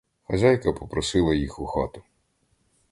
[0.23, 2.03] Хазяйка попросила їх у хату.